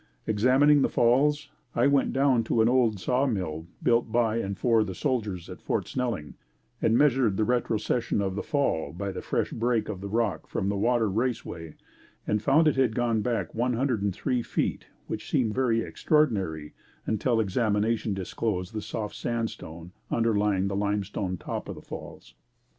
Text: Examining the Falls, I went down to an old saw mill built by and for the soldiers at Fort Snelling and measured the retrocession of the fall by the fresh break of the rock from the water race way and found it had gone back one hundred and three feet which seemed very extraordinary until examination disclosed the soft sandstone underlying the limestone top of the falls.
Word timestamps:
Examining 0.25 0.81
the 0.81 0.89
Falls, 0.89 1.51
I 1.75 1.85
went 1.85 2.11
down 2.11 2.43
to 2.45 2.63
an 2.63 2.67
old 2.67 2.99
saw 2.99 3.27
mill 3.27 3.67
built 3.83 4.11
by 4.11 4.37
and 4.37 4.57
for 4.57 4.83
the 4.83 4.95
soldiers 4.95 5.47
at 5.47 5.61
Fort 5.61 5.87
Snelling 5.87 6.33
and 6.81 6.97
measured 6.97 7.37
the 7.37 7.43
retrocession 7.43 8.19
of 8.19 8.33
the 8.33 8.41
fall 8.41 8.93
by 8.93 9.11
the 9.11 9.21
fresh 9.21 9.51
break 9.51 9.89
of 9.89 10.01
the 10.01 10.07
rock 10.07 10.47
from 10.47 10.69
the 10.69 10.75
water 10.75 11.07
race 11.07 11.45
way 11.45 11.75
and 12.25 12.41
found 12.41 12.67
it 12.67 12.77
had 12.77 12.95
gone 12.95 13.21
back 13.21 13.53
one 13.53 13.73
hundred 13.73 14.01
and 14.01 14.15
three 14.15 14.41
feet 14.41 14.87
which 15.05 15.29
seemed 15.29 15.53
very 15.53 15.81
extraordinary 15.81 16.73
until 17.05 17.39
examination 17.39 18.15
disclosed 18.15 18.73
the 18.73 18.81
soft 18.81 19.13
sandstone 19.15 19.91
underlying 20.09 20.67
the 20.67 20.75
limestone 20.75 21.37
top 21.37 21.69
of 21.69 21.75
the 21.75 21.81
falls. 21.83 22.33